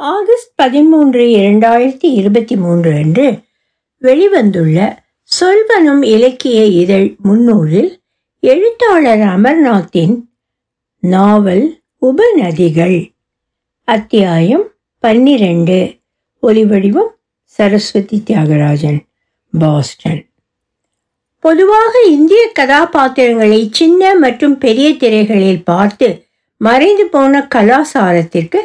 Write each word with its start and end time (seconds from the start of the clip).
August 0.00 0.54
பதிமூன்று 0.54 1.20
இரண்டாயிரத்தி 1.20 1.96
இருபத்தி 2.00 2.56
மூன்று 2.56 2.92
அன்று 2.94 3.38
வெளிவந்துள்ள 4.02 4.96
சொல்வனும் 5.40 6.02
இலக்கிய 6.02 6.64
இதழ் 6.64 7.16
முன்னூலில் 7.22 8.00
எழுத்தாளர் 8.40 9.18
அமர்நாத்தின் 9.18 10.14
நாவல் 11.00 11.80
உபநதிகள். 12.02 13.12
அத்தியாயம் 13.84 14.70
பன்னிரண்டு. 14.98 15.96
ஒலிவடிவம் 16.42 17.10
சரஸ்வதி 17.42 18.22
தியாகராஜன் 18.26 19.00
பாஸ்டன். 19.58 20.26
பொதுவாக 21.40 21.98
இந்திய 22.08 22.50
கதாபாத்திரங்களை 22.52 23.68
சின்ன 23.72 24.14
மற்றும் 24.14 24.58
பெரிய 24.58 24.96
திரைகளில் 24.96 25.64
பார்த்து 25.64 26.26
மறைந்து 26.56 27.06
போன 27.06 27.48
கலாசாரத்திற்கு 27.54 28.58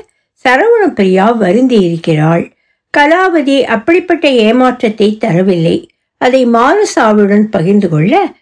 சரவண 0.44 0.88
பிரியா 0.96 1.32
வருந்தி 1.32 1.76
இருக்கிறாள் 1.76 2.52
கலாவதி 2.98 3.62
அப்படிப்பட்ட 3.62 4.30
ஏமாற்றத்தை 4.30 5.18
தரவில்லை. 5.20 5.88
அதை 6.18 6.48
மானசாவுடன் 6.48 7.44
பகிர்ந்து 7.44 7.90
கொள்ள 7.90 8.36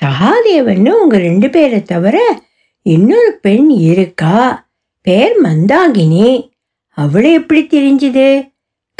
சகாதேவன் 0.00 0.90
உங்க 0.90 1.18
ரெண்டு 1.18 1.50
பேரை 1.50 1.82
தவிர 1.82 2.40
இன்னொரு 2.82 3.38
பெண் 3.42 3.68
இருக்கா? 3.68 4.68
பேர் 5.00 5.42
மந்தாகினி. 5.42 6.50
அவளை 6.88 7.32
எப்படி 7.32 7.62
தெரிஞ்சுது? 7.62 8.52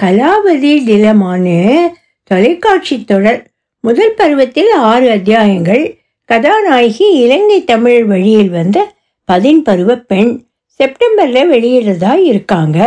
கலாவதி 0.03 0.73
டிலமானு 0.87 1.89
தொலைக்காட்சி 2.25 3.05
தொடர் 3.05 3.51
முதல் 3.81 4.15
பருவத்தில் 4.15 4.71
ஆறு 4.73 5.11
அத்தியாயங்கள். 5.11 5.99
கதாநாயகி 6.25 7.11
இலங்கை 7.13 7.65
தமிழ் 7.65 8.05
வழியில் 8.05 8.51
வந்த 8.51 8.95
பதின் 9.25 9.63
பருவ 9.63 9.97
பெண். 9.97 10.47
செப்டம்பர்ல 10.81 11.39
வெளியிடுறதா 11.53 12.15
இருக்காங்க. 12.15 12.79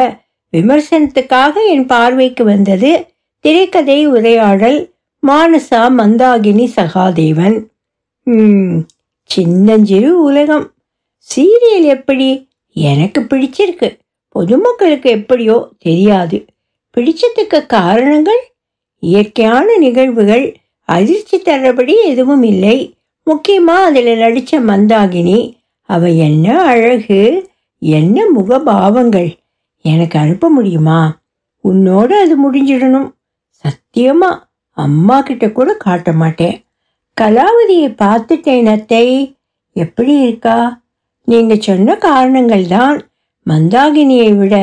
விமர்சனத்துக்காக 0.53 1.53
என் 1.67 1.85
பார்வைக்கு 1.85 2.43
வந்தது 2.43 2.91
திரைக்கதை 3.39 4.05
உரையாடல் 4.07 4.79
மானசா 5.27 5.81
மந்தாகினி 5.99 6.65
சகாதேவன். 6.75 7.57
சின்னஞ்சிறு 9.23 10.23
உலகம். 10.23 10.73
சீரியல் 11.29 11.87
எப்படி? 11.95 12.29
எனக்கு 12.71 13.21
பிடிச்சிருக்கு. 13.21 13.89
பொதுமக்களுக்கு 14.29 15.09
எப்படியோ 15.09 15.69
தெரியாது. 15.79 16.45
பிடிச்சதுக்கு 16.97 17.65
காரணங்கள்? 17.65 18.41
இயற்கையான 18.99 19.77
நிகழ்வுகள். 19.77 20.45
அதிர்ச்சி 20.89 21.37
தர்றபடி 21.37 21.95
எதுவும் 22.03 22.43
இல்லை. 22.43 22.77
முக்கியமாக 23.23 23.83
அதில் 23.83 24.17
நடித்த 24.17 24.59
மந்தாகினி. 24.59 25.39
அவ 25.89 26.09
என்ன 26.09 26.61
அழகு? 26.61 27.21
என்ன 27.81 28.23
முகபாவங்கள்? 28.35 29.37
எனக்கு 29.81 30.19
அனுப்ப 30.19 30.49
முடியுமா? 30.49 31.19
உன்னோட 31.63 32.09
அது 32.23 32.35
முடிஞ்சிடணும். 32.43 33.09
சத்தியமா 33.63 34.31
அம்மா 34.71 35.21
கிட்ட 35.21 35.51
கூட 35.51 35.73
காட்ட 35.73 36.11
மாட்டேன். 36.11 36.65
கலாவதியை 37.17 37.89
பார்த்துட்டேன் 38.03 38.65
அத்தை. 38.65 39.37
எப்படி 39.75 40.13
இருக்கா? 40.19 40.81
நீங்கள் 41.23 41.59
சொன்ன 41.59 41.95
காரணங்கள் 41.95 42.67
தான் 42.67 42.97
மந்தாகினியை 43.45 44.35
விட 44.37 44.55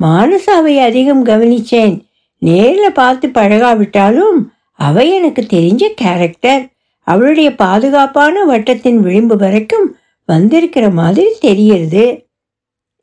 மானசாவை 0.00 0.74
அதிகம் 0.78 1.26
கவனிச்சேன். 1.26 1.94
நேரில் 2.38 2.92
பார்த்து 2.92 3.28
பழகாவிட்டாலும் 3.28 4.38
அவ 4.72 5.04
எனக்கு 5.04 5.42
தெரிஞ்ச 5.50 5.84
கேரக்டர் 5.94 6.62
அவளுடைய 7.06 7.54
பாதுகாப்பான 7.54 8.44
வட்டத்தின் 8.44 9.00
விளிம்பு 9.00 9.36
வரைக்கும் 9.36 9.96
வந்திருக்கிற 10.24 10.90
மாதிரி 10.90 11.38
தெரியிறது. 11.42 12.04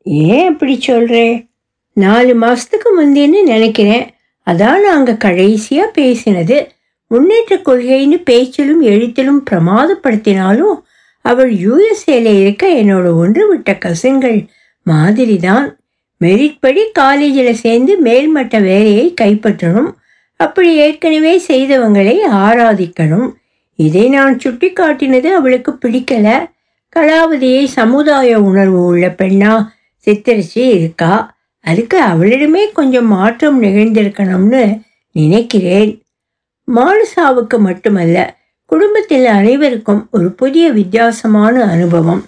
ஏன் 0.04 0.52
அப்படி 0.52 0.80
சொல்றே? 0.86 1.50
நாலு 1.92 2.40
மாசத்துக்கு 2.40 2.88
முந்தின்னு 2.98 3.42
நினைக்கிறேன். 3.42 4.14
அதான் 4.46 4.80
நாங்கள் 4.80 5.16
கடைசியாக 5.16 6.00
பேசினது. 6.00 6.66
முன்னேற்ற 7.06 7.56
கொள்கைன்னு 7.56 8.22
பேச்சிலும் 8.24 8.80
எழுத்திலும் 8.80 9.44
பிரமாதப்படுத்தினாலும் 9.50 10.76
அவள் 11.24 11.52
யூஎஸ்ஏல 11.54 12.40
இருக்க 12.40 12.68
என்னோட 12.68 13.14
ஒன்று 13.14 13.48
விட்ட 13.48 13.78
கசன்கள் 13.84 14.46
மாதிரி 14.82 15.36
தான் 15.36 15.78
மெரிட் 16.20 16.56
படி 16.60 16.90
காலேஜில் 16.90 17.54
சேர்ந்து 17.54 18.02
மேல்மட்ட 18.02 18.62
வேலையை 18.62 19.14
கைப்பற்றணும். 19.20 19.90
அப்படி 20.36 20.74
ஏற்கனவே 20.74 21.42
செய்தவங்களை 21.48 22.16
ஆராதிக்கணும். 22.30 23.32
இதை 23.76 24.08
நான் 24.08 24.38
சுட்டி 24.38 24.68
காட்டினது 24.68 25.26
அவளுக்கு 25.26 25.72
பிடிக்கல. 25.72 26.50
கலாவதியை 26.96 27.64
சமுதாய 27.64 28.40
உணர்வு 28.40 28.84
உள்ள 28.84 29.08
பெண்ணா 29.08 29.68
சித்தரிச்சு 30.06 30.58
இருக்கா? 30.58 31.34
அதுக்கு 31.60 32.02
அவளிடமே 32.02 32.72
கொஞ்சம் 32.72 33.06
மாற்றம் 33.06 33.62
நிகழ்ந்திருக்கணும்னு 33.62 34.80
நினைக்கிறேன். 35.12 36.02
மானுசாவுக்கு 36.74 37.58
மட்டுமல்ல 37.58 38.38
குடும்பத்தில் 38.66 39.26
அனைவருக்கும் 39.26 40.08
ஒரு 40.10 40.32
புதிய 40.32 40.70
வித்தியாசமான 40.70 41.64
அனுபவம். 41.64 42.24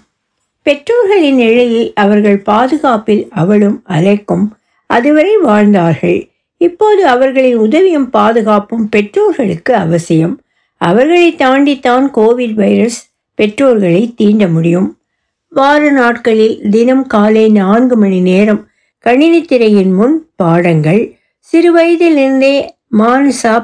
பெற்றோர்களின் 0.61 1.35
நிலையில் 1.35 1.93
அவர்கள் 1.93 2.37
பாதுகாப்பில் 2.37 3.27
அவளும் 3.29 3.83
அலைக்கும். 3.89 4.47
அதுவரை 4.85 5.37
வாழ்ந்தார்கள். 5.37 6.29
இப்போது 6.57 7.07
அவர்களின் 7.07 7.55
உதவியும் 7.55 8.09
பாதுகாப்பும் 8.09 8.89
பெற்றோர்களுக்கு 8.89 9.75
அவசியம். 9.75 10.41
அவர்களை 10.77 11.35
தாண்டித்தான் 11.35 12.13
கோவிட் 12.13 12.53
வைரஸ் 12.53 13.09
பெற்றோர்களை 13.35 14.13
தீண்ட 14.15 14.47
முடியும். 14.47 14.97
வார 15.57 15.89
நாட்களில் 15.91 16.55
தினம் 16.69 17.03
காலை 17.07 17.49
நான்கு 17.49 17.95
மணி 17.97 18.17
நேரம் 18.21 18.67
கணினி 18.99 19.41
திரையின் 19.41 19.93
முன் 19.93 20.15
பாடங்கள். 20.35 21.15
சிறு 21.37 21.69
வயதிலிருந்தே 21.75 22.55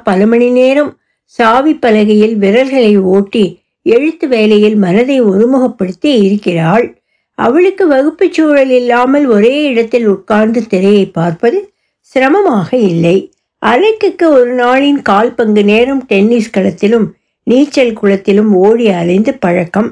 பல 0.04 0.26
மணி 0.26 0.48
நேரம் 0.50 0.92
சாவி 1.24 1.74
பலகையில் 1.74 2.36
விரல்களை 2.36 2.94
ஓட்டி 3.16 3.44
எழுத்து 3.84 4.28
வேலையில் 4.28 4.76
மனதை 4.76 5.18
ஒருமுகப்படுத்தி 5.22 6.12
இருக்கிறாள். 6.28 6.86
அவளுக்கு 7.32 7.88
வகுப்புச் 7.88 8.34
சூழல் 8.34 8.70
இல்லாமல் 8.70 9.26
ஒரே 9.26 9.64
இடத்தில் 9.64 10.08
உட்கார்ந்து 10.08 10.68
திரையை 10.68 11.06
பார்ப்பது 11.06 11.60
சிரமமாக 12.00 12.78
இல்லை. 12.78 13.18
அலைக்குக்கு 13.66 14.28
ஒரு 14.38 14.54
நாளின் 14.56 15.02
கால் 15.02 15.34
பங்கு 15.34 15.64
நேரம் 15.64 16.04
டென்னிஸ் 16.06 16.54
களத்திலும் 16.58 17.10
நீச்சல் 17.44 17.98
குளத்திலும் 18.02 18.54
ஓடி 18.68 18.88
அலைந்து 18.90 19.34
பழக்கம். 19.34 19.92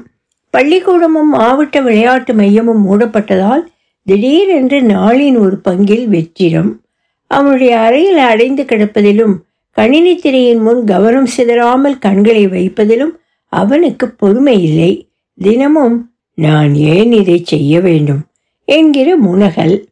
பள்ளிக்கூடமும் 0.56 1.30
மாவட்ட 1.32 1.80
விளையாட்டு 1.80 2.34
மையமும் 2.34 2.82
மூடப்பட்டதால் 2.86 3.64
திடீரென்று 4.04 4.82
நாளின் 4.82 5.38
ஒரு 5.38 5.60
பங்கில் 5.68 6.06
வெற்றிடம். 6.08 6.70
அவனுடைய 7.26 7.78
அறையில் 7.78 8.16
அடைந்து 8.16 8.62
கிடப்பதிலும் 8.62 9.34
கணினி 9.70 10.16
திரையின் 10.16 10.58
முன் 10.58 10.84
கவனம் 10.84 11.26
சிதறாமல் 11.36 11.98
கண்களை 11.98 12.46
வைப்பதிலும் 12.46 13.18
அவனுக்கு 13.44 14.08
பொறுமை 14.08 14.62
இல்லை. 14.62 15.08
தினமும் 15.34 16.12
நான் 16.34 16.74
ஏன் 16.74 17.12
இதை 17.12 17.40
செய்ய 17.44 17.80
வேண்டும்? 17.80 18.20
என்கிற 18.64 19.18
முனகல். 19.18 19.88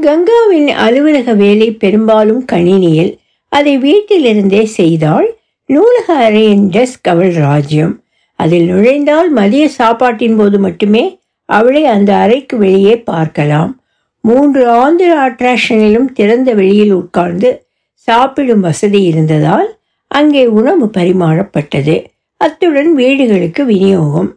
கங்காவின் 0.00 0.66
அலுவலக 0.66 1.34
வேலை 1.34 1.72
பெரும்பாலும் 1.72 2.44
கணினியில். 2.44 3.18
அதை 3.48 3.78
வீட்டிலிருந்தே 3.78 4.62
செய்தால் 4.62 5.38
நூலக 5.66 6.30
அறையின் 6.30 6.64
டெஸ்க் 6.70 7.08
அவள் 7.08 7.32
ராஜ்யம். 7.32 8.03
அதில் 8.38 8.66
நுழைந்தால் 8.66 9.30
மதிய 9.30 9.68
சாப்பாட்டின் 9.68 10.36
போது 10.36 10.58
மட்டுமே 10.58 11.04
அவளை 11.48 11.82
அந்த 11.86 12.10
அறைக்கு 12.14 12.56
வெளியே 12.56 12.94
பார்க்கலாம். 12.98 13.72
மூன்று 14.20 14.62
ஆந்திர 14.68 15.10
அட்ராக்ஷனிலும் 15.28 16.08
திறந்த 16.12 16.54
வெளியில் 16.54 16.92
உட்கார்ந்து 16.92 17.66
சாப்பிடும் 18.08 18.60
வசதி 18.60 19.02
இருந்ததால் 19.02 19.68
அங்கே 20.10 20.46
உணவு 20.46 20.86
பரிமாறப்பட்டது. 20.86 21.96
அத்துடன் 22.40 22.90
வீடுகளுக்கு 22.94 23.64
விநியோகம். 23.64 24.30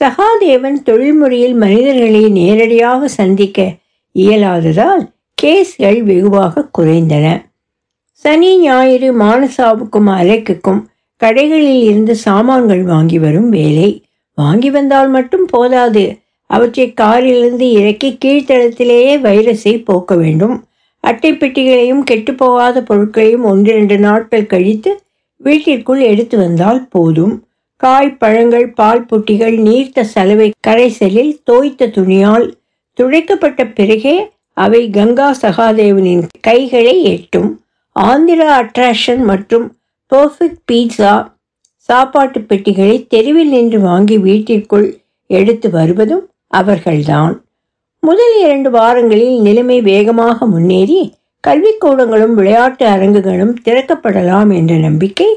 சகாதேவன் 0.00 0.78
தொழில்முறையில் 0.82 1.54
மனிதர்களை 1.54 2.22
நேரடியாக 2.28 3.08
சந்திக்க 3.08 3.68
இயலாததால் 4.12 5.04
கேஸ்கள் 5.42 6.00
வெகுவாக 6.02 6.68
குறைந்தன. 6.78 7.26
சனி 8.24 8.50
ஞாயிறு 8.60 9.08
மானசாவுக்கும் 9.18 10.08
அலைக்குக்கும் 10.18 10.82
கடைகளில் 11.24 11.82
இருந்து 11.82 12.14
சாமான்கள் 12.14 12.82
வாங்கி 12.82 13.18
வரும் 13.18 13.48
வேலை. 13.48 14.04
வாங்கி 14.34 14.70
வந்தால் 14.70 15.08
மட்டும் 15.08 15.46
போதாது. 15.46 16.18
அவற்றை 16.46 16.92
காரிலிருந்து 16.92 17.70
இறக்கி 17.70 18.18
கீழ்த்தளத்திலேயே 18.24 19.14
வைரஸை 19.18 19.84
போக்க 19.84 20.14
வேண்டும். 20.14 20.64
அட்டை 21.00 21.32
பெட்டிகளையும் 21.32 22.04
கெட்டுப்போகாத 22.10 22.80
பொருட்களையும் 22.80 23.44
ஒன்றிரண்டு 23.44 23.98
நாட்கள் 23.98 24.46
கழித்து 24.46 25.00
வீட்டிற்குள் 25.36 26.00
எடுத்து 26.00 26.38
வந்தால் 26.38 26.88
போதும். 26.88 27.44
காய் 27.76 28.16
பழங்கள் 28.16 28.72
பால் 28.72 29.06
புட்டிகள் 29.06 29.58
நீர்த்த 29.58 30.00
சலவை 30.00 30.52
கரைசலில் 30.66 31.38
தோய்த்த 31.44 31.86
துணியால் 31.86 32.54
துடைக்கப்பட்ட 32.92 33.66
பிறகே 33.66 34.28
அவை 34.52 34.90
கங்கா 34.90 35.36
சகாதேவனின் 35.42 36.22
கைகளை 36.40 37.02
எட்டும். 37.02 37.60
ஆந்திரா 38.00 38.50
அட்ராக்ஷன் 38.62 39.24
மற்றும் 39.24 39.75
பர்ஃபெக்ட் 40.12 40.62
பீட்சா 40.72 41.12
சாப்பாட்டு 41.88 42.40
பெட்டிகளை 42.40 42.96
தெருவில் 43.06 43.48
நின்று 43.48 43.80
வாங்கி 43.80 44.16
வீட்டிற்குள் 44.18 44.86
எடுத்து 45.30 45.70
வருவதும் 45.70 46.24
அவர்கள்தான். 46.46 47.34
முதல் 48.02 48.34
இரண்டு 48.42 48.70
வாரங்களில் 48.70 49.40
நிலைமை 49.40 49.78
வேகமாக 49.80 50.46
முன்னேறி 50.46 50.98
கல்விக்கூடங்களும் 51.44 52.34
விளையாட்டு 52.34 52.86
அரங்குகளும் 52.86 53.54
திறக்கப்படலாம் 53.64 54.50
என்ற 54.56 54.74
நம்பிக்கை 54.76 55.28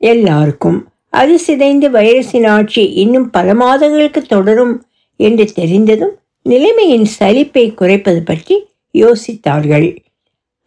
எல்லாருக்கும். 0.00 0.78
அது 1.10 1.38
சிதைந்து 1.38 1.88
வைரஸின் 1.90 2.48
ஆட்சி 2.48 2.84
இன்னும் 2.92 3.28
பல 3.30 3.54
மாதங்களுக்கு 3.54 4.22
தொடரும் 4.22 4.74
என்று 5.20 5.44
தெரிந்ததும் 5.52 6.14
நிலைமையின் 6.42 7.06
சலிப்பை 7.18 7.74
குறைப்பது 7.74 8.22
பற்றி 8.22 8.56
யோசித்தார்கள். 8.94 9.88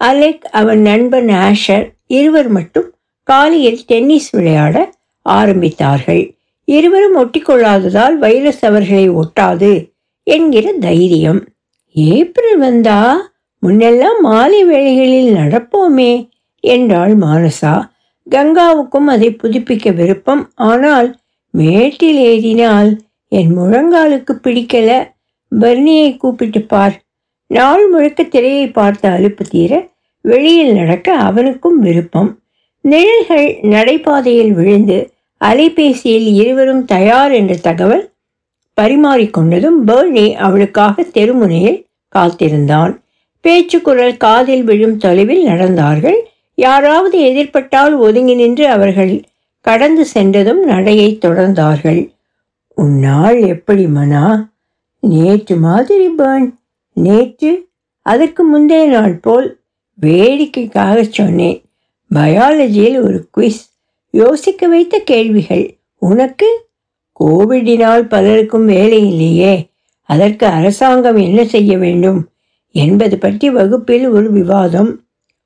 அலெக் 0.02 0.48
அவன் 0.52 0.82
நண்பன் 0.82 1.30
ஆஷர் 1.46 1.86
இருவர் 2.08 2.48
மட்டும் 2.48 2.88
காலையில் 3.30 3.80
டென்னிஸ் 3.86 4.30
விளையாட 4.30 4.76
ஆரம்பித்தார்கள். 5.26 6.36
இருவரும் 6.66 7.18
ஒட்டிக்கொள்ளாததால் 7.22 8.16
வைரஸ் 8.18 8.64
அவர்களை 8.66 9.10
ஒட்டாது 9.10 9.92
என்கிற 10.24 10.72
தைரியம். 10.80 11.48
ஏப்ரல் 11.96 12.58
வந்தா 12.58 13.32
முன்னெல்லாம் 13.64 14.20
மாலை 14.22 14.64
வேளைகளில் 14.64 15.32
நடப்போமே 15.36 16.30
என்றாள் 16.60 17.14
மானசா. 17.18 17.90
கங்காவுக்கும் 18.28 19.08
அதை 19.08 19.30
புதுப்பிக்க 19.44 19.94
விருப்பம். 19.96 20.44
ஆனால் 20.56 21.20
மேட்டில் 21.50 22.20
ஏறினால் 22.32 22.92
என் 23.28 23.58
முழங்காலுக்கு 23.58 24.34
பிடிக்கல. 24.44 24.90
பர்னியை 25.52 26.18
கூப்பிட்டு 26.18 26.62
பார். 26.62 26.96
நாள் 27.48 27.86
முழுக்க 27.90 28.24
திரையை 28.24 28.68
பார்த்த 28.70 29.10
அலுப்பு 29.10 29.44
தீர 29.44 29.88
வெளியில் 30.22 30.74
நடக்க 30.74 31.14
அவனுக்கும் 31.30 31.80
விருப்பம். 31.80 32.39
நிழல்கள் 32.82 33.58
நடைபாதையில் 33.62 34.52
விழுந்து 34.52 35.12
அலைபேசியில் 35.42 36.34
இருவரும் 36.34 36.86
தயார் 36.86 37.32
என்ற 37.32 37.56
தகவல் 37.56 38.12
பரிமாறிக்கொண்டதும் 38.82 39.80
பேர்னி 39.88 40.34
அவளுக்காக 40.34 41.02
தெருமுனையில் 41.02 41.86
காத்திருந்தான். 42.10 43.04
பேச்சுக்குரல் 43.42 44.18
காதில் 44.18 44.64
விழும் 44.64 44.98
தொலைவில் 44.98 45.46
நடந்தார்கள். 45.46 46.18
யாராவது 46.56 47.20
எதிர்பட்டால் 47.20 47.98
ஒதுங்கி 47.98 48.36
நின்று 48.36 48.68
அவர்கள் 48.68 49.24
கடந்து 49.62 50.06
சென்றதும் 50.06 50.64
நடையை 50.64 51.18
தொடர்ந்தார்கள். 51.22 52.10
உன்னால் 52.76 53.48
எப்படி 53.48 53.88
மனா? 53.88 54.50
நேற்று 55.00 55.56
மாதிரி 55.56 56.08
பேர்ன். 56.08 56.54
நேற்று? 56.94 57.68
அதற்கு 58.02 58.44
முந்தைய 58.44 58.88
நாள் 58.88 59.14
போல் 59.14 59.60
வேடிக்கைக்காக 60.02 61.04
சொன்னேன். 61.04 61.69
பயாலஜியில் 62.16 63.04
ஒரு 63.04 63.30
குவிஸ் 63.38 63.70
யோசிக்க 64.12 64.68
வைத்த 64.68 65.00
கேள்விகள் 65.00 65.78
உனக்கு? 65.98 66.68
கோவிடினால் 67.20 68.02
பலருக்கும் 68.02 68.66
வேலை 68.66 69.08
இல்லையே. 69.08 69.70
அதற்கு 70.02 70.46
அரசாங்கம் 70.46 71.16
என்ன 71.16 71.46
செய்ய 71.46 71.78
வேண்டும் 71.78 72.30
என்பது 72.72 73.18
பற்றி 73.18 73.50
வகுப்பில் 73.50 74.10
ஒரு 74.10 74.32
விவாதம். 74.32 75.04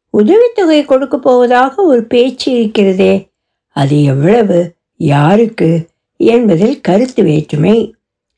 உதவித்தொகை 0.10 0.86
கொடுக்க 0.86 1.20
போவதாக 1.20 1.84
ஒரு 1.84 2.04
பேச்சு 2.04 2.52
இருக்கிறதே. 2.52 3.30
அது 3.70 4.04
எவ்வளவு? 4.04 4.74
யாருக்கு? 4.98 5.88
என்பதில் 6.18 6.82
கருத்து 6.82 7.24
வேற்றுமை. 7.24 7.96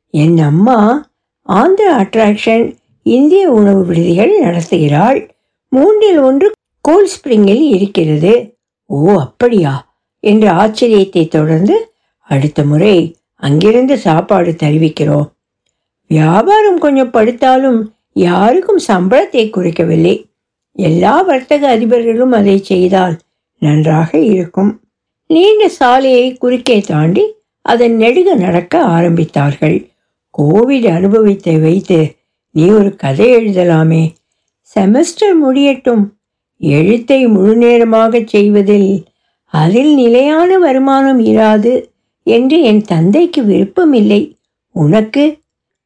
என் 0.10 0.38
அம்மா 0.38 1.10
ஆந்திர 1.42 1.96
அட்ராக்ஷன் 1.96 2.76
இந்திய 3.04 3.52
உணவு 3.52 3.86
விடுதிகள் 3.86 4.42
நடத்துகிறாள். 4.42 5.30
மூன்றில் 5.70 6.20
ஒன்று 6.20 6.52
கோல் 6.86 7.10
ஸ்பிரிங்கில் 7.10 7.62
இருக்கிறது. 7.62 8.58
ஓ 8.86 9.20
அப்படியா? 9.20 9.98
என்ற 10.20 10.52
ஆச்சரியத்தை 10.52 11.28
தொடர்ந்து 11.28 11.94
அடுத்த 12.20 12.64
முறை 12.64 13.16
அங்கிருந்து 13.34 13.98
சாப்பாடு 13.98 14.52
தருவிக்கிறோம். 14.52 15.30
வியாபாரம் 16.08 16.78
கொஞ்சம் 16.78 17.12
படுத்தாலும் 17.14 17.82
யாருக்கும் 18.14 18.80
சம்பளத்தை 18.88 19.50
குறைக்கவில்லை. 19.50 20.26
எல்லா 20.72 21.22
வர்த்தக 21.22 21.70
அதிபர்களும் 21.70 22.32
அதை 22.32 22.58
செய்தால் 22.58 23.20
நன்றாக 23.60 24.18
இருக்கும். 24.18 24.82
நீண்ட 25.28 25.70
சாலையை 25.70 26.38
குறுக்கே 26.38 26.82
தாண்டி 26.82 27.34
அதன் 27.62 27.98
நெடுக 27.98 28.36
நடக்க 28.36 28.86
ஆரம்பித்தார்கள். 28.86 29.90
கோவிட் 30.38 30.88
அனுபவித்தை 30.96 31.60
வைத்து 31.60 32.16
நீ 32.52 32.68
ஒரு 32.68 32.96
கதை 32.96 33.36
எழுதலாமே. 33.36 34.14
செமஸ்டர் 34.76 35.36
முடியட்டும். 35.40 36.15
எழுத்தை 36.58 37.28
முழுநேரமாக 37.28 38.26
செய்வதில் 38.26 39.04
அதில் 39.46 39.94
நிலையான 39.94 40.58
வருமானம் 40.58 41.20
இராது 41.20 41.92
என்று 42.24 42.62
என் 42.62 42.82
தந்தைக்கு 42.82 43.44
விருப்பமில்லை. 43.44 44.38
உனக்கு? 44.72 45.38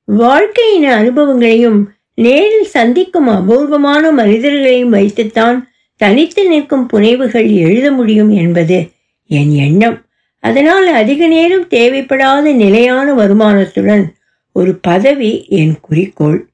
வாழ்க்கையின் 0.04 0.84
அனுபவங்களையும் 0.84 1.90
நேரில் 2.14 2.66
சந்திக்கும் 2.66 3.28
அபூர்வமான 3.28 4.12
மனிதர்களையும் 4.12 4.90
வைத்துத்தான் 4.90 5.70
தனித்து 5.96 6.48
நிற்கும் 6.48 6.86
புனைவுகள் 6.86 7.50
எழுத 7.50 7.92
முடியும் 7.92 8.30
என்பது 8.30 8.90
என் 9.28 9.52
எண்ணம். 9.52 10.06
அதனால் 10.40 10.88
அதிக 10.88 11.28
நேரம் 11.28 11.68
தேவைப்படாத 11.68 12.54
நிலையான 12.54 13.14
வருமானத்துடன் 13.14 14.06
ஒரு 14.52 14.76
பதவி 14.76 15.46
என் 15.50 15.76
குறிக்கோள். 15.82 16.48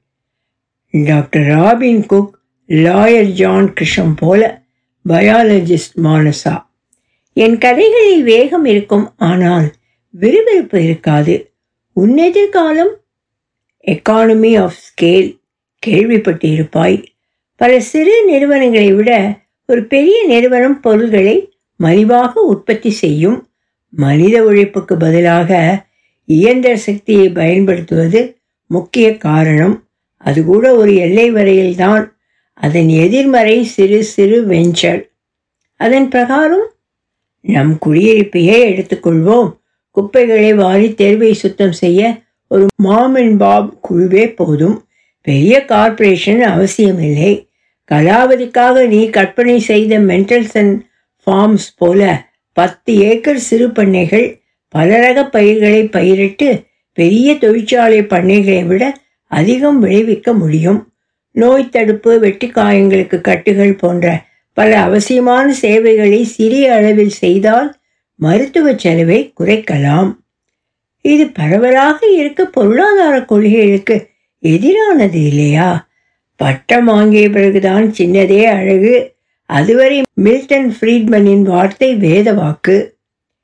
Doctor 0.90 1.42
Robin 1.42 2.06
Cook 2.06 2.35
lawyer 2.68 3.24
John 3.24 3.72
Grisham 3.72 4.12
போல 4.16 4.62
பயாலஜிஸ்ட் 5.08 5.98
மானசா. 6.02 6.64
என் 7.32 7.58
கதைகளில் 7.58 8.22
வேகம் 8.22 8.64
இருக்கும் 8.64 9.12
ஆனால் 9.16 9.72
விறுவிறுப்பு 10.10 10.84
இருக்காது. 10.84 11.50
உன் 11.92 12.16
எதிர்காலம் 12.16 12.96
எக்கானமி 13.86 14.62
ஆஃப் 14.62 14.76
ஸ்கேல் 14.76 15.38
கேள்விப்பட்டிருப்பாய். 15.86 17.04
பல 17.56 17.80
சிறு 17.80 18.24
நிறுவனங்களை 18.24 18.92
விட 18.92 19.38
ஒரு 19.66 19.84
பெரிய 19.84 20.26
நிறுவனம் 20.26 20.80
பொருள்களை 20.80 21.58
மலிவாக 21.80 22.32
உற்பத்தி 22.32 22.90
செய்யும். 22.90 23.48
மனித 23.88 24.44
உழைப்புக்கு 24.44 24.96
பதிலாக 24.96 25.84
இயந்திர 26.24 26.76
சக்தியை 26.76 27.28
பயன்படுத்துவது 27.28 28.38
முக்கிய 28.66 29.16
காரணம். 29.16 29.88
அது 30.16 30.44
கூட 30.44 30.76
ஒரு 30.76 30.94
எல்லை 30.94 31.30
வரையில்தான். 31.30 32.15
அதன் 32.56 32.88
எதிர்மறை 32.88 33.64
சிறு 33.64 34.04
சிறு 34.04 34.46
வெஞ்சல். 34.46 35.08
அதன் 35.76 36.08
பிரகாரம் 36.08 36.70
நம் 37.40 37.78
குடியிருப்பையே 37.86 38.60
எடுத்துக்கொள்வோம். 38.70 39.56
குப்பைகளை 39.90 40.54
வாரி 40.54 40.94
தெருவை 40.94 41.34
சுத்தம் 41.34 41.72
செய்ய 41.72 42.20
ஒரு 42.48 42.66
மாம் 42.76 43.36
பாப் 43.36 43.78
குழுவே 43.90 44.34
போதும். 44.34 44.86
பெரிய 45.20 45.64
கார்ப்பரேஷன் 45.64 46.42
அவசியமில்லை. 46.42 47.48
கலாவதிக்காக 47.92 48.86
நீ 48.86 49.10
கற்பனை 49.10 49.58
செய்த 49.58 49.98
மென்டல்சன் 49.98 50.80
ஃபார்ம்ஸ் 51.26 51.68
போல 51.76 52.30
பத்து 52.52 52.96
ஏக்கர் 52.96 53.38
சிறு 53.38 53.70
பண்ணைகள் 53.70 54.40
பலரக 54.68 55.28
பயிர்களை 55.28 55.88
பயிரிட்டு 55.88 56.64
பெரிய 56.92 57.38
தொழிற்சாலை 57.38 58.00
பண்ணைகளை 58.02 58.66
விட 58.66 58.98
அதிகம் 59.24 59.78
விளைவிக்க 59.78 60.32
முடியும். 60.32 60.95
நோய் 61.36 61.68
தடுப்பு 61.68 62.18
வெட்டி 62.18 62.46
காயங்களுக்கு 62.48 63.20
கட்டுகள் 63.20 63.78
போன்ற 63.78 64.24
பல 64.52 64.78
அவசியமான 64.78 65.52
சேவைகளை 65.52 66.24
சிறிய 66.24 66.74
அளவில் 66.74 67.14
செய்தால் 67.22 67.68
மருத்துவ 68.14 68.74
செலவை 68.76 69.32
குறைக்கலாம். 69.40 70.10
இது 71.00 71.24
பரவலாக 71.26 71.98
இருக்க 72.06 72.44
பொருளாதார 72.44 73.20
கொள்கைகளுக்கு 73.22 73.96
எதிரானது 74.42 75.18
இல்லையா? 75.26 75.88
பட்டம் 76.36 76.84
வாங்கிய 76.84 77.30
பிறகுதான் 77.30 77.92
சின்னதே 77.98 78.42
அழகு. 78.44 78.94
அதுவரை 79.50 80.02
மில்டன் 80.24 80.70
ஃப்ரீட்மனின் 80.76 81.42
வார்த்தை 81.42 81.94
வேத 81.94 82.32
வாக்கு. 82.32 82.76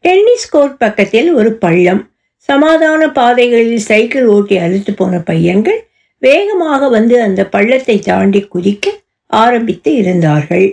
டென்னிஸ் 0.04 0.48
கோர்ட் 0.48 0.78
பக்கத்தில் 0.78 1.32
ஒரு 1.32 1.52
பள்ளம். 1.52 2.02
சமாதான 2.36 3.10
பாதைகளில் 3.10 3.78
சைக்கிள் 3.78 4.26
ஓட்டி 4.26 4.56
அழுத்து 4.56 4.92
போன 4.94 5.18
பையன்கள் 5.18 5.80
வேகமாக 6.22 6.88
வந்து 6.88 7.22
அந்த 7.22 7.40
பள்ளத்தை 7.46 7.98
தாண்டி 7.98 8.40
குதிக்க 8.54 8.86
ஆரம்பித்து 9.26 9.90
இருந்தார்கள். 9.94 10.66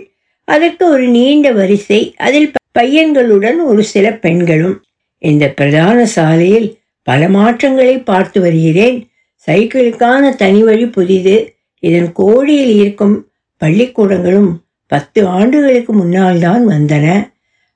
அதற்கு 0.44 0.84
ஒரு 0.90 1.06
நீண்ட 1.08 1.52
வரிசை 1.52 2.00
அதில் 2.16 2.50
பையன்களுடன் 2.78 3.58
ஒரு 3.64 3.82
சில 3.82 4.06
பெண்களும் 4.24 4.76
இந்த 5.18 5.44
பிரதான 5.48 5.98
சாலையில் 6.06 6.68
பல 7.02 7.28
மாற்றங்களை 7.28 7.96
பார்த்து 8.00 8.38
வருகிறேன். 8.40 8.98
சைக்கிளுக்கான 9.46 10.36
தனி 10.36 10.62
வழி 10.62 10.86
புதிது. 10.86 11.36
இதன் 11.82 12.10
கோடியில் 12.12 12.74
இருக்கும் 12.76 13.16
பள்ளிக்கூடங்களும் 13.62 14.50
பத்து 14.86 15.20
ஆண்டுகளுக்கு 15.26 15.92
முன்னால் 15.92 16.38
தான் 16.38 16.64
வந்தன. 16.68 17.06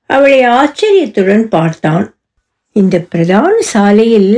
அவளை 0.09 0.41
ஆச்சரியத்துடன் 0.57 1.45
பார்த்தான். 1.47 2.05
இந்த 2.71 2.95
பிரதான 3.11 3.53
சாலையில் 3.73 4.31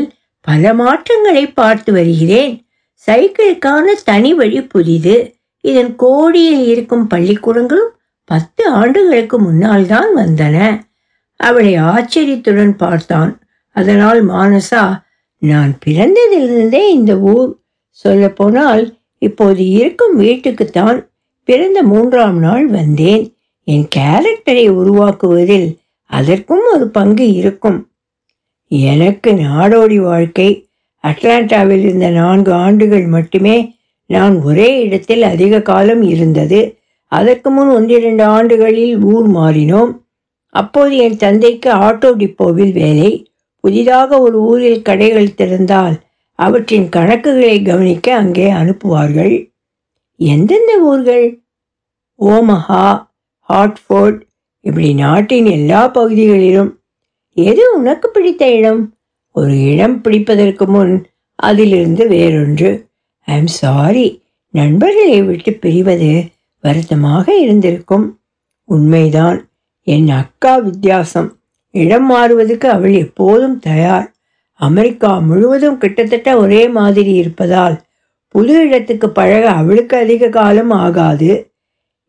பல 0.47 0.73
மாற்றங்களை 0.73 1.43
பார்த்து 1.59 1.91
வருகிறேன். 1.93 2.53
சைக்கிளுக்கான 3.07 3.85
தனி 4.03 4.33
வழி 4.33 4.61
புதிது. 4.61 5.35
இதன் 5.61 5.95
கோடியில் 5.95 6.65
இருக்கும் 6.65 7.09
பள்ளிக்கூடங்களும் 7.09 7.93
பத்து 8.23 8.67
ஆண்டுகளுக்கு 8.67 9.39
முன்னால் 9.39 9.85
தான் 9.85 10.17
வந்தன. 10.17 10.85
அவளை 11.35 11.75
ஆச்சரியத்துடன் 11.75 12.75
பார்த்தான். 12.75 13.41
அதனால் 13.71 14.27
மானசா 14.27 14.99
நான் 15.37 15.77
பிறந்ததிலிருந்தே 15.85 16.89
இந்த 16.89 17.19
ஊர். 17.19 17.59
சொல்லப்போனால் 17.89 18.97
இப்போது 19.17 19.69
இருக்கும் 19.69 20.19
வீட்டுக்குத்தான் 20.19 21.07
பிறந்த 21.43 21.83
மூன்றாம் 21.83 22.39
நாள் 22.39 22.67
வந்தேன். 22.67 23.35
என் 23.63 23.87
கேரக்டரை 23.95 24.69
உருவாக்குவதில் 24.69 25.77
அதற்கும் 26.03 26.65
ஒரு 26.73 26.87
பங்கு 26.87 27.31
இருக்கும். 27.31 27.89
எனக்கு 28.67 29.31
நாடோடி 29.31 30.01
வாழ்க்கை 30.01 30.66
அட்லாண்டாவில் 31.03 31.79
இருந்த 31.79 32.09
நான்கு 32.09 32.53
ஆண்டுகள் 32.53 33.05
மட்டுமே 33.05 33.75
நான் 34.05 34.41
ஒரே 34.41 34.79
இடத்தில் 34.79 35.23
அதிக 35.23 35.61
காலம் 35.61 36.01
இருந்தது. 36.01 36.79
அதற்கு 37.05 37.49
முன் 37.49 37.67
ஒன்றிரண்டு 37.67 38.23
ஆண்டுகளில் 38.23 39.03
ஊர் 39.03 39.27
மாறினோம். 39.27 39.91
அப்போது 40.47 40.97
என் 40.97 41.17
தந்தைக்கு 41.17 41.71
ஆட்டோ 41.71 42.11
டிப்போவில் 42.15 42.71
வேலை. 42.71 43.27
புதிதாக 43.59 44.19
ஒரு 44.19 44.41
ஊரில் 44.41 44.81
கடைகள் 44.81 45.35
திறந்தால் 45.35 45.95
அவற்றின் 46.33 46.87
கணக்குகளை 46.95 47.65
கவனிக்க 47.65 48.15
அங்கே 48.15 48.51
அனுப்புவார்கள். 48.51 49.49
எந்தெந்த 50.15 50.79
ஊர்கள்? 50.79 51.41
ஓமஹா 52.19 53.07
ஹாட்ஃபோர்ட் 53.49 54.19
இப்படி 54.59 54.93
நாட்டின் 54.93 55.45
எல்லா 55.45 55.87
பகுதிகளிலும். 55.87 56.79
எது 57.33 57.63
உனக்கு 57.77 58.09
பிடித்த 58.09 58.51
இடம்? 58.51 58.96
ஒரு 59.37 59.63
இடம் 59.63 60.01
பிடிப்பதற்கு 60.01 60.65
முன் 60.65 61.05
அதிலிருந்து 61.35 62.09
வேறொன்று. 62.09 62.85
ஐ 63.19 63.35
எம் 63.35 63.47
சாரி 63.47 64.21
நண்பர்களை 64.51 65.21
விட்டு 65.21 65.51
பிரிவது 65.51 66.27
வருத்தமாக 66.61 67.35
இருந்திருக்கும். 67.35 68.19
உண்மைதான். 68.63 69.49
என் 69.83 70.09
அக்கா 70.09 70.57
வித்தியாசம். 70.57 71.37
இடம் 71.71 72.05
மாறுவதற்கு 72.05 72.69
அவள் 72.69 72.93
எப்போதும் 72.93 73.59
தயார். 73.59 74.13
அமெரிக்கா 74.53 75.19
முழுவதும் 75.19 75.77
கிட்டத்தட்ட 75.77 76.37
ஒரே 76.37 76.67
மாதிரி 76.67 77.13
இருப்பதால் 77.13 77.81
புது 78.27 78.65
இடத்துக்கு 78.67 79.09
பழக 79.09 79.49
அவளுக்கு 79.49 79.97
அதிக 79.97 80.29
காலம் 80.29 80.69
ஆகாது. 80.69 81.51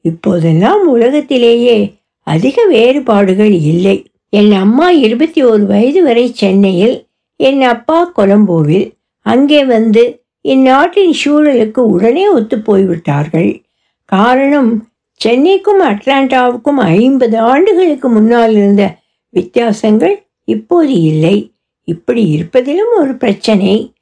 இப்போதெல்லாம் 0.01 0.89
உலகத்திலேயே 0.89 1.95
அதிக 2.23 2.67
வேறுபாடுகள் 2.67 3.53
இல்லை. 3.53 4.07
என் 4.29 4.53
அம்மா 4.53 4.91
இருபத்தி 4.91 5.43
ஒரு 5.43 5.67
வயது 5.67 6.03
வரை 6.03 6.33
சென்னையில் 6.33 7.08
என் 7.41 7.63
அப்பா 7.63 8.13
கொலம்போவில் 8.17 8.97
அங்கே 9.23 9.65
வந்து 9.65 10.21
இந்நாட்டின் 10.41 11.15
சூழலுக்கு 11.25 11.79
உடனே 11.79 12.29
ஒத்து 12.29 12.59
போய்விட்டார்கள். 12.59 13.63
காரணம் 14.05 14.89
சென்னைக்கும் 15.25 15.83
அட்லாண்டாவுக்கும் 15.83 16.77
ஐம்பது 16.77 17.39
ஆண்டுகளுக்கு 17.39 18.09
முன்னால் 18.09 18.53
இருந்த 18.53 18.99
வித்தியாசங்கள் 19.29 20.27
இப்போது 20.45 21.01
இல்லை. 21.03 21.53
இப்படி 21.85 22.23
இருப்பதிலும் 22.37 22.93
ஒரு 22.97 23.15
பிரச்சனை. 23.15 23.93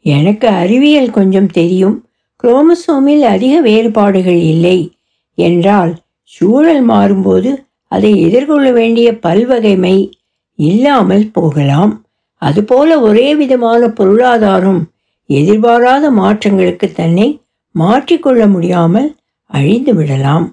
எனக்கு 0.00 0.48
அறிவியல் 0.48 1.10
கொஞ்சம் 1.10 1.50
தெரியும். 1.50 2.06
குரோமசோமில் 2.44 3.20
அதிக 3.20 3.60
வேறுபாடுகள் 3.60 4.42
இல்லை. 4.54 4.92
என்றால் 5.34 5.92
சூழல் 6.22 6.88
மாறும்போது 6.88 7.64
அதை 7.88 8.20
எதிர்கொள்ள 8.20 8.70
வேண்டிய 8.70 9.12
பல்வகைமை 9.12 10.10
இல்லாமல் 10.54 11.30
போகலாம். 11.30 12.03
அதுபோல 12.48 13.00
ஒரே 13.00 13.28
விதமான 13.34 13.88
பொருளாதாரம் 13.88 14.82
எதிர்பாராத 15.30 16.04
மாற்றங்களுக்கு 16.10 16.86
தன்னை 16.92 17.28
மாற்றிக்கொள்ள 17.74 18.42
முடியாமல் 18.48 19.08
அழிந்து 19.50 19.92
விடலாம். 19.94 20.46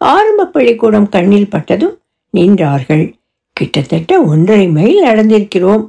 ஆரம்ப 0.00 0.46
பள்ளிக்கூடம் 0.46 1.08
கண்ணில் 1.08 1.50
பட்டதும் 1.50 1.96
நின்றார்கள். 2.34 3.04
கிட்டத்தட்ட 3.56 4.12
ஒன்றரை 4.22 4.66
மைல் 4.68 4.98
நடந்திருக்கிறோம். 5.04 5.84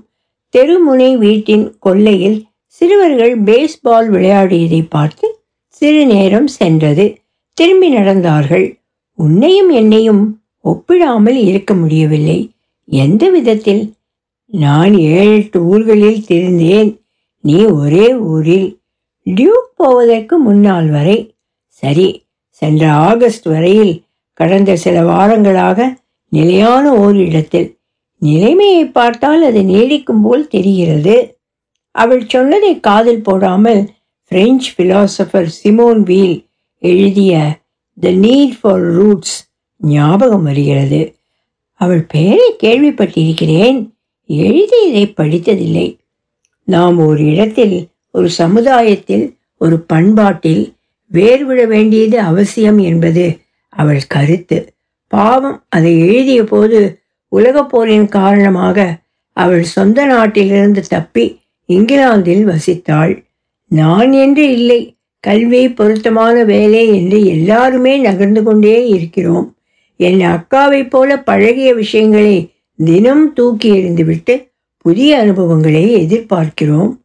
தெருமுனை 0.54 1.12
வீட்டின் 1.18 1.66
கொல்லையில் 1.86 2.38
சிறுவர்கள் 2.66 3.36
பேஸ்பால் 3.44 4.10
விளையாடியதை 4.16 4.82
பார்த்து 4.90 5.28
சிறு 5.68 6.04
நேரம் 6.06 6.50
சென்றது. 6.60 7.06
திரும்பி 7.58 7.90
நடந்தார்கள். 7.96 8.68
உன்னையும் 9.20 9.72
என்னையும் 9.82 10.24
ஒப்பிடாமல் 10.64 11.40
இருக்க 11.50 11.72
முடியவில்லை. 11.74 12.40
எந்த 12.90 13.24
விதத்தில் 13.30 13.84
நான் 14.50 14.98
ஏழு 14.98 15.36
எட்டு 15.36 15.66
ஊர்களில் 15.66 16.24
திரிந்தேன். 16.28 17.00
நீ 17.42 17.64
ஒரே 17.64 18.16
ஊரில். 18.16 18.80
டியூக் 19.24 19.72
போவதற்கு 19.76 20.38
முன்னால் 20.38 20.90
வரை. 20.90 21.36
சரி 21.68 22.26
சென்ற 22.50 22.92
ஆகஸ்ட் 22.92 23.46
வரையில் 23.46 24.04
கடந்த 24.34 24.76
சில 24.76 25.02
வாரங்களாக 25.02 25.98
நிலையான 26.30 26.94
ஓரிடத்தில். 26.94 27.78
நிலைமையை 28.18 28.86
பார்த்தால் 28.86 29.44
அது 29.44 29.62
நீடிக்கும் 29.62 30.22
போல் 30.24 30.48
தெரிகிறது. 30.48 31.38
அவள் 31.92 32.28
சொன்னதை 32.28 32.80
காதில் 32.80 33.24
போடாமல் 33.24 33.90
பிரெஞ்சு 34.24 34.72
பிலாசபர் 34.78 35.48
சிமோன் 35.64 36.00
வீல் 36.00 36.46
எழுதிய 36.80 37.60
த 38.02 38.10
நீட் 38.10 38.58
ஃபார் 38.62 38.82
ரூட்ஸ் 38.82 39.38
ஞாபகம் 39.78 40.44
வருகிறது. 40.44 41.16
அவள் 41.74 42.04
பெயரை 42.04 42.56
கேள்விப்பட்டிருக்கிறேன். 42.64 43.97
எழுதியதை 44.28 45.14
படித்ததில்லை. 45.18 45.98
நாம் 46.64 46.98
ஒரு 47.00 47.26
இடத்தில் 47.26 47.88
ஒரு 48.12 48.30
சமுதாயத்தில் 48.30 49.36
ஒரு 49.58 49.80
பண்பாட்டில் 49.80 50.74
வேறுவிட 51.14 51.68
வேண்டியது 51.68 52.20
அவசியம் 52.20 52.78
என்பது 52.78 53.38
அவள் 53.70 54.02
கருத்து. 54.08 54.74
பாவம் 55.08 55.64
அதை 55.70 56.00
எழுதிய 56.00 56.44
போது 56.44 57.00
உலகப் 57.28 57.70
போரின் 57.70 58.08
காரணமாக 58.08 59.00
அவள் 59.32 59.64
சொந்த 59.64 60.06
நாட்டிலிருந்து 60.06 60.82
தப்பி 60.82 61.40
இங்கிலாந்தில் 61.66 62.48
வசித்தாள். 62.48 63.26
நான் 63.68 64.12
என்று 64.12 64.52
இல்லை 64.52 64.96
கல்வி 65.20 65.72
பொருத்தமான 65.74 66.44
வேலை 66.44 66.96
என்று 66.96 67.26
எல்லாருமே 67.26 67.98
நகர்ந்து 67.98 68.44
கொண்டே 68.44 68.88
இருக்கிறோம். 68.88 69.56
என் 69.98 70.20
அக்காவைப் 70.20 70.90
போல 70.90 71.24
பழகிய 71.24 71.74
விஷயங்களை 71.74 72.52
தினம் 72.78 73.34
தூக்கி 73.34 73.72
எறிந்துவிட்டு 73.72 74.50
புதிய 74.82 75.20
அனுபவங்களை 75.20 75.96
எதிர்பார்க்கிறோம். 75.96 76.98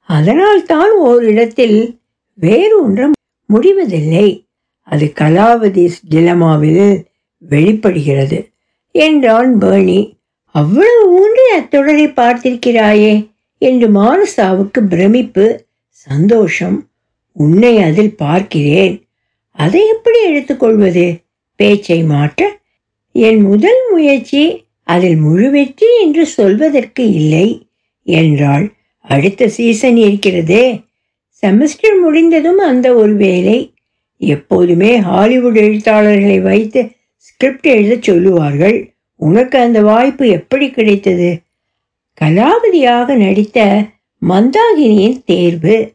அதனால் 0.00 0.64
தான் 0.64 0.90
ஓரிடத்தில் 0.90 2.00
வேறு 2.34 2.82
ஒன்றும் 2.82 3.12
முடிவதில்லை. 3.46 4.46
அது 4.80 5.12
கலாவதி 5.14 5.90
டிலமாவில் 6.10 7.04
வெளிப்படுகிறது 7.38 8.50
என்றான் 8.90 9.58
பேர்னி. 9.58 10.16
அவ்வளவு 10.46 11.12
ஊன்றி 11.12 11.58
அத்தொடரை 11.58 12.06
பார்த்திருக்கிறாயே 12.12 13.30
என்று 13.58 13.88
மானசாவுக்கு 13.88 14.80
பிரமிப்பு 14.88 15.64
சந்தோஷம். 15.88 16.88
உன்னை 17.32 17.78
அதில் 17.78 18.16
பார்க்கிறேன். 18.16 19.06
அதை 19.50 19.88
எப்படி 19.88 20.24
எடுத்துக்கொள்வது? 20.24 21.16
பேச்சை 21.56 22.02
மாற்ற. 22.02 22.58
என் 23.12 23.40
முதல் 23.40 23.82
முயற்சி 23.90 24.63
அதில் 24.84 25.16
முழு 25.16 25.50
வெற்றி 25.50 25.86
என்று 26.02 26.26
சொல்வதற்கு 26.26 27.12
இல்லை 27.12 27.66
என்றாள். 28.02 28.72
அடுத்த 28.98 29.48
சீசன் 29.48 29.96
இருக்கிறதே. 29.96 30.80
செமஸ்டர் 31.42 32.00
முடிந்ததும் 32.00 32.58
அந்த 32.58 32.94
ஒரு 32.94 33.14
வேலை 33.14 33.72
எப்போதுமே 34.16 34.96
ஹாலிவுட் 34.96 35.56
எழுத்தாளர்களை 35.56 36.40
வைத்து 36.40 36.90
ஸ்கிரிப்ட் 37.16 37.66
எழுதச் 37.66 38.02
சொல்லுவார்கள். 38.02 38.94
உனக்கு 39.14 39.58
அந்த 39.58 39.82
வாய்ப்பு 39.82 40.28
எப்படி 40.28 40.70
கிடைத்தது? 40.70 41.40
கலாவதியாக 42.20 43.16
நடித்த 43.16 43.86
மந்தாகினியின் 44.28 45.22
தேர்வு. 45.24 45.94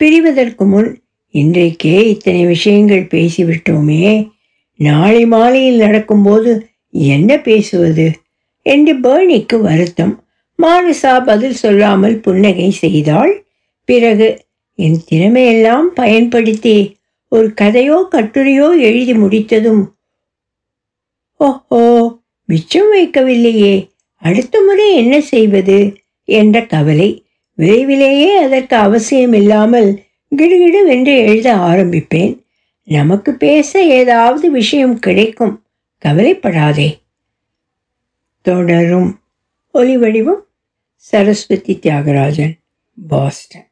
பிரிவதற்கு 0.00 0.64
முன் 0.66 1.02
இன்றைக்கே 1.34 2.06
இத்தனை 2.08 2.46
விஷயங்கள் 2.46 3.04
பேசிவிட்டோமே. 3.04 4.30
நாளை 4.76 5.26
மாலையில் 5.26 5.76
நடக்கும்போது 5.76 6.66
என்ன 6.94 7.38
பேசுவது? 7.38 8.06
என்று 8.62 8.92
பேர்னிக்கு 8.94 9.56
வருத்தம். 9.60 10.14
மானசா 10.58 11.24
பதில் 11.24 11.54
சொல்லாமல் 11.54 12.16
புன்னகை 12.20 12.70
செய்தாள். 12.70 13.32
பிறகு 13.84 14.28
என் 14.78 14.98
திறமையெல்லாம் 15.10 15.88
பயன்படுத்தி 15.94 16.76
ஒரு 17.28 17.48
கதையோ 17.60 17.98
கட்டுரையோ 18.10 18.68
எழுதி 18.78 19.14
முடித்ததும் 19.14 19.82
ஓஹோ 21.40 21.82
மிச்சம் 22.48 22.90
வைக்கவில்லையே 22.92 23.74
அடுத்த 24.22 24.60
முறை 24.60 24.86
என்ன 24.94 25.14
செய்வது? 25.20 25.78
என்ற 26.24 26.56
கவலை 26.66 27.08
விரைவிலேயே 27.58 28.36
அதற்கு 28.36 28.76
அவசியம் 28.76 29.32
இல்லாமல் 29.32 29.88
கிடுகிடுவென்று 30.32 31.14
எழுத 31.26 31.48
ஆரம்பிப்பேன். 31.70 32.32
நமக்கு 32.88 33.30
பேச 33.34 33.82
ஏதாவது 33.82 34.50
விஷயம் 34.50 34.98
கிடைக்கும். 34.98 35.54
கவலைப்படாதே. 36.02 37.02
தொடரும். 38.42 39.20
ஒலி 39.70 39.98
வடிவம் 39.98 40.46
சரஸ்வதி 40.96 41.78
தியாகராஜன் 41.82 42.58
பாஸ்டன். 43.08 43.71